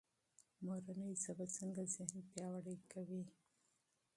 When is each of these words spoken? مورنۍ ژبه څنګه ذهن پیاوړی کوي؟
مورنۍ 0.63 1.11
ژبه 1.23 1.45
څنګه 1.57 1.81
ذهن 1.95 2.17
پیاوړی 2.31 2.75
کوي؟ 2.91 3.23